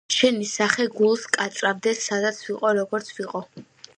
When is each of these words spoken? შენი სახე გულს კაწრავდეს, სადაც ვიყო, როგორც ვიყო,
შენი 0.13 0.45
სახე 0.51 0.85
გულს 0.93 1.25
კაწრავდეს, 1.35 2.01
სადაც 2.09 2.41
ვიყო, 2.47 2.75
როგორც 2.81 3.15
ვიყო, 3.21 3.47